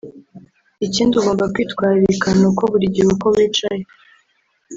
Ikindi 0.85 1.13
ugomba 1.19 1.45
kwitwararika 1.53 2.27
ni 2.39 2.45
uko 2.49 2.61
buri 2.71 2.85
gihe 2.93 3.07
uko 3.15 3.25
wicaye 3.35 3.83